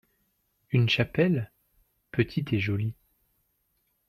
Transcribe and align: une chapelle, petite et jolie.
une 0.71 0.89
chapelle, 0.89 1.51
petite 2.09 2.53
et 2.53 2.59
jolie. 2.59 2.95